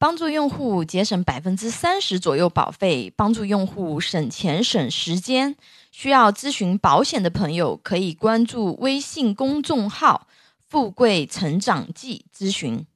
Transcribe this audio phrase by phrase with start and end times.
[0.00, 5.56] 帮助用户节省百分之三十左右保费，帮助用户省钱省时间。
[5.90, 10.28] 需要咨询保险的朋友，可以关注微信公众号
[10.68, 12.86] “富贵成长记”咨询。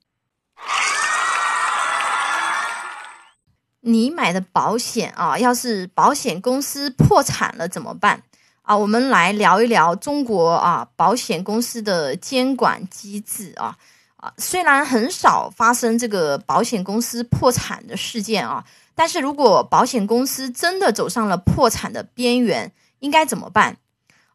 [3.81, 8.23] 你买的保险啊，要是保险公司破产了怎么办
[8.63, 8.77] 啊？
[8.77, 13.77] 我们来聊一聊中国啊保险公司的监管机制啊。
[14.23, 23.79] 啊，虽然很少发生这个保险公司破产的事件啊，但是如果保险公司真的走上了破产的边缘，应该怎么办？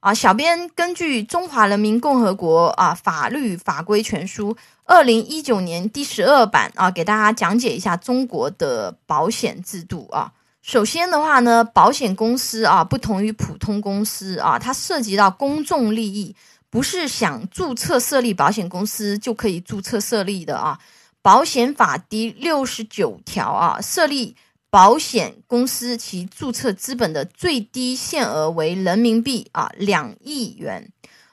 [0.02, 10.34] 啊，小编根据《中华人民共和国啊法律法规全书》二零一九年第十二版啊，给大家讲解一下中国的保险制度啊。
[10.62, 16.36] 首先的话呢，保险公司啊不同于普通公司啊，它涉及到公众利益。
[16.70, 20.80] 不是想注册设立保险公司就可以注册设立的啊！
[21.22, 24.36] 保险法第六十九条啊，设立
[24.70, 30.92] 保险公司其注册资本的最低限额为人民币啊两亿元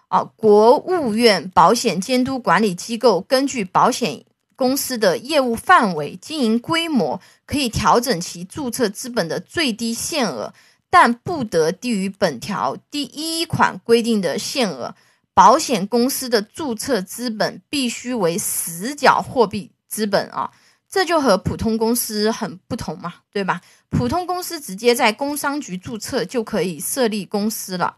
[0.09, 0.23] 啊。
[0.37, 4.25] 国务院保险监督管理机构根据保险
[4.57, 10.55] 公司的业务范围、经营规模，可以调整其注册资本的最低限额，
[10.89, 14.95] 但不得低于本条第一款规定的限额。
[15.35, 20.53] 保险公司的注册资本必须为实缴货币资本啊，
[20.89, 23.61] 这就和普通公司很不同嘛，对吧？
[23.91, 27.97] 普通公司直接在工商局注册就可以设立公司了，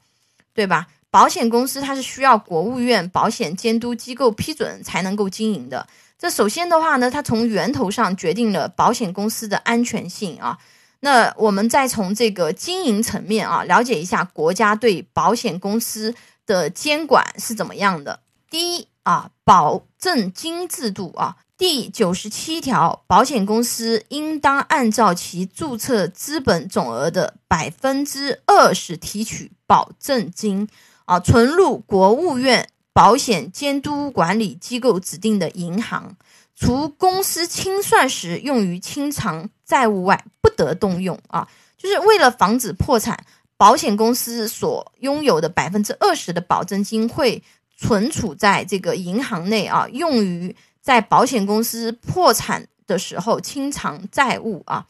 [0.54, 0.88] 对吧？
[1.10, 5.86] 保险公司它是需要国务院保险监督机构批准才能够经营的。
[6.18, 10.58] 这首先的话呢，它从源头上决定了保险公司的安全性啊。
[11.00, 16.14] 那我们再从这个经营层面啊，了解一下国家对保险公司。
[16.46, 18.20] 的监管是怎么样的？
[18.48, 30.68] 第一啊，保证金制度啊，第九十七条，保险公司应当按照其注册资本总额的百分之二十提取保证金
[31.04, 36.16] 啊，存入国务院保险监督管理机构指定的银行，
[36.54, 43.24] 除公司清算时用于清偿债务外，不得动用啊，就是为了防止破产。
[43.58, 47.42] 保险公司所拥有的百分之二十的保证金会
[47.76, 54.86] 存储在这个银行内啊，用于在保险公司破产的时候清偿债务啊。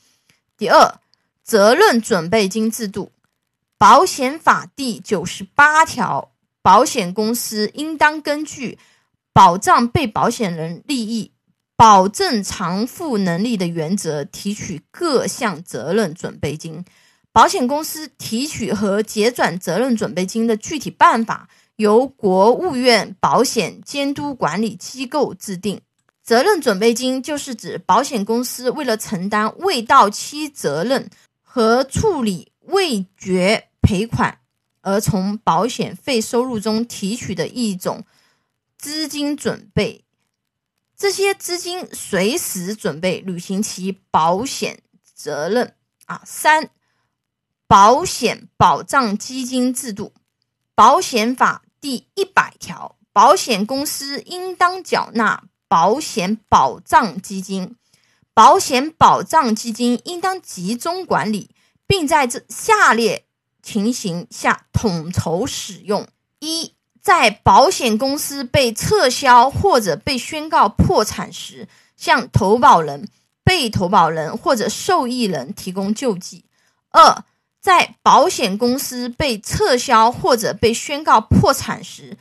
[0.59, 1.01] 第二，
[1.45, 3.13] 责任准备金制度，
[3.79, 8.79] 保险法第九十八条，保险公司应当根据
[9.33, 11.31] 保障被保险人利益、
[11.77, 16.85] 保证偿付能力的原则提取各项责任准备金。
[17.37, 25.83] 保险公司提取和结转责任准备金的具体办法由国务院保险监督管理机构制定。
[26.23, 31.11] 责任准备金就是指保险公司为了承担未到期责任
[31.43, 34.39] 和处理未决赔款
[34.81, 38.05] 而从保险费收入中提取的一种
[38.79, 40.07] 资金准备。
[40.97, 44.81] 这些资金随时准备履行其保险
[45.15, 45.75] 责任
[46.07, 46.23] 啊。
[46.25, 46.71] 三。
[47.69, 50.13] 保险保障基金制度，
[50.77, 57.75] 保险法第一百条，保险公司应当缴纳保险保障基金，
[58.33, 61.51] 保险保障基金应当集中管理，
[61.89, 63.25] 并在这下列
[63.63, 66.07] 情形下统筹使用：
[66.39, 66.73] 一，
[67.03, 71.67] 在保险公司被撤销或者被宣告破产时，
[71.97, 73.09] 向投保人、
[73.43, 76.45] 被投保人或者受益人提供救济；
[76.91, 77.25] 二，
[77.67, 82.17] 在保险公司被撤销或者被宣告破产时，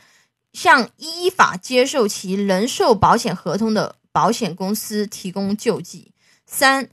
[0.52, 6.10] 向依法接受其人寿保险合同的保险公司提供救济。
[6.46, 6.90] 三、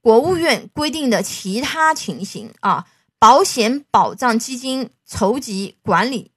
[0.00, 2.86] 国务院规定的其他情形啊，
[3.18, 6.30] 保险保障基金筹集、管理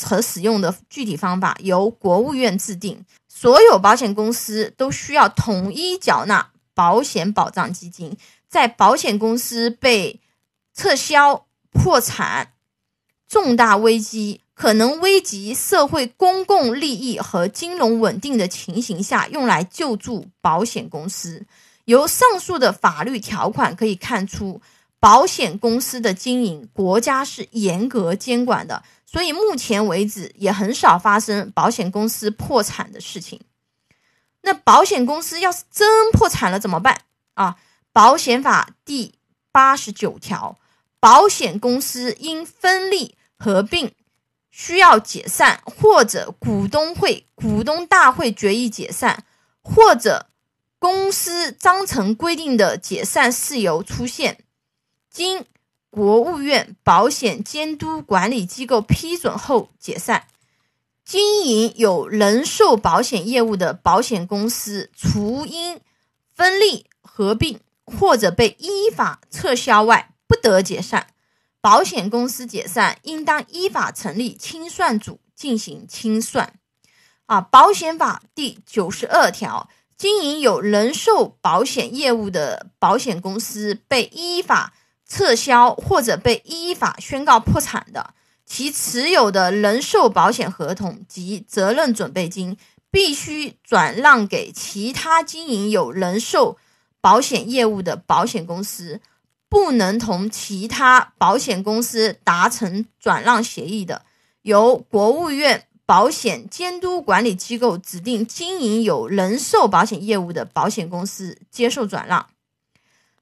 [0.00, 3.04] 和使用的具体方法由国务院制定。
[3.28, 8.16] 所有保险公司都需要统一缴纳保险保障基金。
[8.48, 10.18] 在保险公司被
[10.74, 12.52] 撤销、破产、
[13.28, 21.46] 重大危机可能危及社会公共利益和金融稳定的情形下，用来救助保险公司。
[21.84, 24.60] 由上述的法律条款可以看出，
[24.98, 33.40] 保险公司的经营国家是严格监管的，所以目前为止也很少发生保险公司破产的事情。
[34.42, 37.02] 那保险公司要是真破产了怎么办
[37.34, 37.56] 啊？
[37.92, 39.14] 保险法第
[39.52, 40.58] 八十九条。
[41.04, 43.92] 保险公司因分立、合并
[44.50, 49.22] 需要解散，或者股东会、股东大会决议解散，
[49.60, 50.30] 或者
[50.78, 54.44] 公司章程规定的解散事由出现，
[55.10, 55.44] 经
[55.90, 60.28] 国务院保险监督管理机构批准后解散。
[61.04, 65.82] 经营有人寿保险业务的保险公司，除因
[66.32, 71.06] 分立、合并或者被依法撤销外，不得解散。
[71.60, 76.54] 保险公司解散，应当依法成立清算组进行清算。
[77.26, 84.74] 啊，保险法第九十二条，经营有人寿保险业务的保险公司被依法
[85.08, 88.12] 撤销或者被依法宣告破产的，
[88.44, 92.58] 其持有的人寿保险合同及责任准备金
[92.90, 96.58] 必须转让给其他经营有人寿
[97.00, 99.00] 保险业务的保险公司，
[99.54, 104.04] 不能同其他保险公司达成转让协议的，
[104.42, 105.68] 由国务院。
[105.86, 112.26] 保险监督管理机构指定经营有人寿保险业务的保险公司接受转让，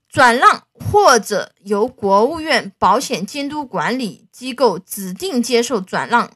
[0.08, 6.30] 转让或者由国务院保险监督管理机构指定接受转让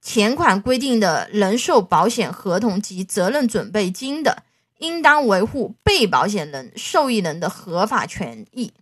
[0.00, 4.44] 前款规定的人寿保险合同及责任准备金的，
[4.78, 8.72] 应当维护被保险人、受益人的合法权益。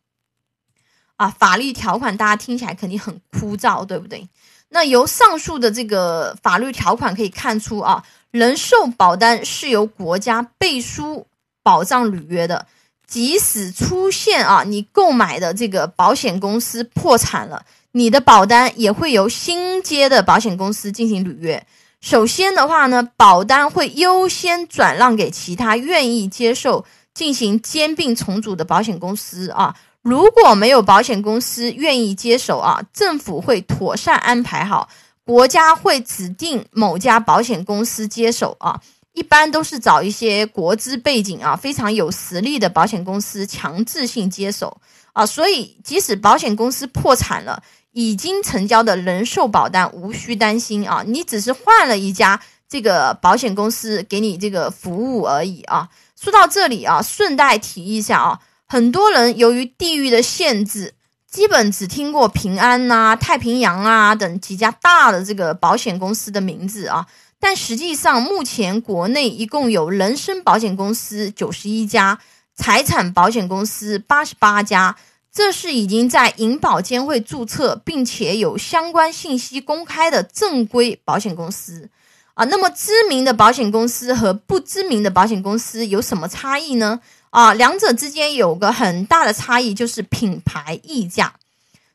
[1.20, 4.26] 啊，法律条款大家听起来肯定很枯燥，对不对？
[4.70, 11.26] 那由上述的这个法律条款可以看出啊，人寿保单是由国家背书
[11.62, 12.64] 保障履约的，
[13.06, 21.66] 即使出现啊，你购买的这个保险公司破产了，你的保单也会由新接的保险公司进行履约。
[22.00, 29.76] 首先的话呢，保单会优先转让给其他愿意接受进行兼并重组的保险公司啊。
[30.02, 34.88] 如果没有保险公司愿意接手啊，政府会妥善安排好，
[35.24, 38.80] 国家会指定某家保险公司接手啊，
[39.12, 44.80] 一般都是找一些国资背景啊非常有实力的保险公司强制性接手
[45.12, 47.62] 啊，所以即使保险公司破产了，
[47.92, 55.90] 已经成交的人寿保单无需担心啊，你只是换了一家这个保险公司给你这个服务而已啊。
[56.18, 58.40] 说到这里啊，顺带提一下啊。
[58.72, 60.94] 很多人由于地域的限制，
[61.28, 67.04] 基本只听过平安呐、太平洋啊等几家大的这个保险公司的名字啊。
[67.40, 72.20] 但实际上，目前国内一共有人身保险公司九十一家，
[72.54, 74.94] 财产保险公司八十八家，
[75.32, 81.90] 这是已经在银保监会注册并且有相关信息公开的正规保险公司
[82.34, 82.44] 啊。
[82.44, 87.00] 那么，知名的保险公司和不知名的保险公司有什么差异呢？
[87.30, 91.34] 啊，两者之间有个很大的差异，就是品牌溢价。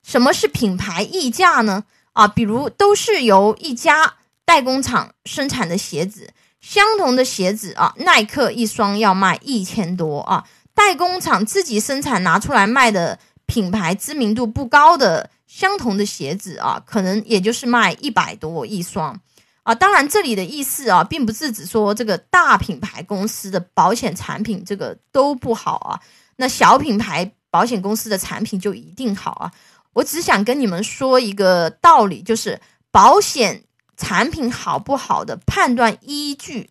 [0.03, 1.83] 什么是品牌溢价呢？
[2.13, 4.13] 啊，比如都是由一家
[4.45, 6.29] 代工厂生产的鞋子，
[6.61, 19.19] 相同的鞋子啊，耐克一双要卖一千多啊，代工厂自己生产拿出来卖的品牌知名度不高的相同的鞋子啊，可能也就是卖一百多一双。
[19.65, 25.99] 啊，当然，这里的意思啊，并不是指说这个大品牌公司的保险产品这个都不好啊，
[26.35, 29.51] 那小品牌保险公司的产品就一定好啊。
[29.93, 33.63] 我只想跟你们说一个道理，就是保险
[33.97, 36.69] 产品好不好的判断依据，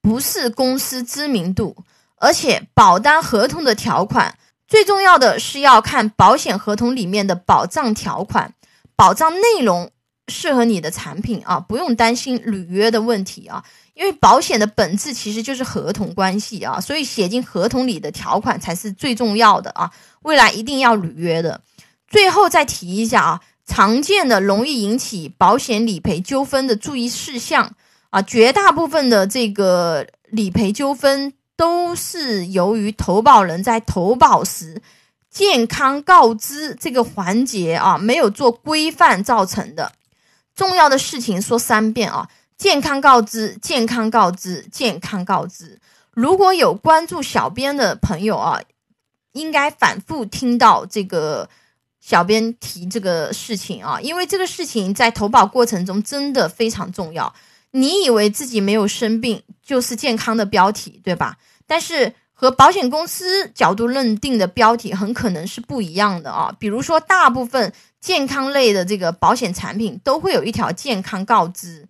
[0.00, 1.76] 不是公司知名度，
[2.16, 8.54] 而且保单合同的条款，最重要的是要看保险合同里面的保障条款、
[8.96, 9.90] 保障内容。
[10.28, 13.62] 适合你的产品啊，不用担心履约的问题啊，
[13.92, 19.90] 因为保险的本质其实就是合同关系啊，所以写进合同里的条款才是最重要的啊，
[20.22, 21.60] 未来一定要履约的。
[22.08, 27.74] 最后再提一下啊，常见的容易引起保险理赔纠纷的注意事项
[28.10, 34.80] 啊，绝大部分的这个理赔纠纷都是由于投保人在投保时
[35.30, 39.92] 健康告知这个环节啊没有做规范造成的。
[40.54, 42.28] 重要的事情说三遍啊！
[42.56, 45.80] 健康告知，健康告知，健康告知。
[46.12, 48.60] 如果有关注小编的朋友啊，
[49.32, 51.48] 应该反复听到这个
[52.00, 57.34] 小编提这个事情啊，因为这个事情在投保过程中真的非常重要。
[57.72, 61.36] 你以为自己没有生病就是健康的标题，对吧？
[61.66, 66.54] 但是和保险公司角度认定的标题很可能是不一样的啊。
[66.58, 67.72] 比如说，大部分。
[68.04, 71.88] 健康类的这个保险产品都会有一条健康告知，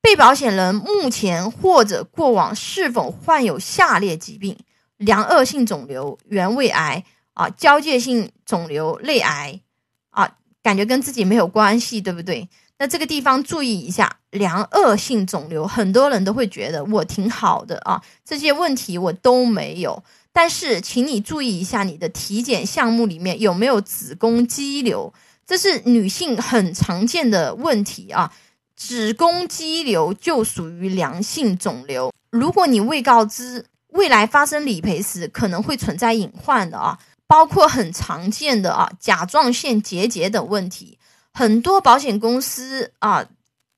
[0.00, 4.56] 被保险人目前或者过往是否患有下列疾病：
[4.96, 7.04] 良恶性肿瘤、原位癌
[7.34, 9.60] 啊、交界性肿瘤、类癌
[10.08, 12.48] 啊，感觉跟自己没有关系，对不对？
[12.78, 20.02] 那这个地方注意一下，良恶性肿瘤，很多人都会觉得我挺好的啊，这些问题我都没有。
[20.32, 25.14] 但是，请你注意一下你的体检项目里面有没有子宫肌瘤，
[25.46, 28.32] 这是女性很常见的问题啊。
[28.74, 40.98] 子宫肌瘤就属于良性肿瘤，如果你未告知，未来发生理赔时可能会存在隐患的啊，包括很常见的啊甲状腺结节等问题。
[41.36, 43.26] 很多保险公司啊，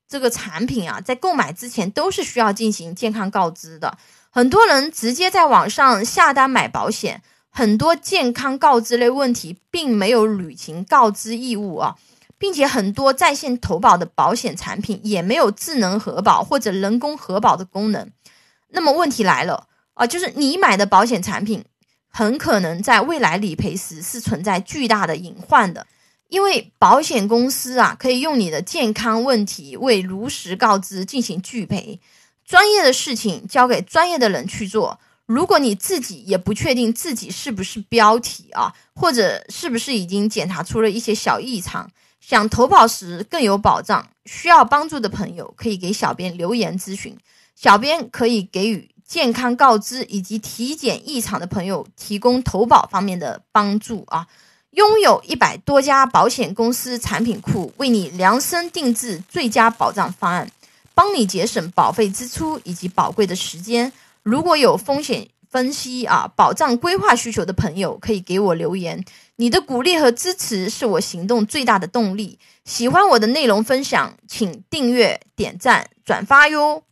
[0.07, 3.97] 这个产品啊，在购买之前都是需要进行健康告知的。
[4.31, 11.97] 很多人直接在网上下单买保险，很多健康告知类问题并没有履行告知义务啊，
[12.37, 18.11] 并且很多在线投保的保险产品也没有智能核保或者人工核保的功能。
[18.69, 21.65] 那么问题来了啊，就是你买的保险产品
[22.11, 25.87] 很可能在未来理赔时是存在巨大的隐患的。
[26.29, 32.01] 因为保险公司啊，可以用你的健康问题为如实告知进行拒赔，
[32.45, 34.99] 专业的事情交给专业的人去做。
[35.27, 41.91] 如果你自己也不确定自己是不是标题啊，或者是不是已经检查出了一些小异常，
[42.21, 47.17] 想投保时更有保障，需要帮助的朋友可以给小编留言咨询，
[47.57, 54.29] 小编可以给予健康告知以及体检异常的朋友提供投保方面的帮助啊。
[54.77, 60.51] 拥有一百多家保险公司产品库，为你量身定制最佳保障方案，
[60.95, 63.91] 帮你节省保费支出以及宝贵的时间。
[64.23, 69.03] 如果有风险分析啊、保障规划需求的朋友，可以给我留言。
[69.37, 72.39] 你的鼓励和支持是我行动最大的动力。
[72.67, 76.83] 喜欢我的内容分享，请订阅、点赞、转发哟。